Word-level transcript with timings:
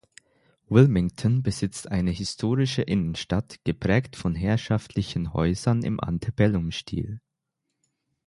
Wilmington 0.67 1.43
besitzt 1.43 1.91
eine 1.91 2.09
historische 2.09 2.81
Innenstadt, 2.81 3.63
geprägt 3.65 4.15
von 4.15 4.33
herrschaftlichen 4.33 5.31
Häusern 5.33 5.83
im 5.83 5.99
Antebellum-Stil. 5.99 7.21